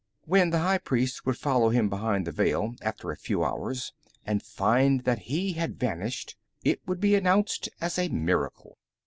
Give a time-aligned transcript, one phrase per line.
[0.25, 3.93] When the high priest would follow him behind the veil, after a few hours,
[4.25, 8.79] and find that he had vanished, it would be announced as a miracle.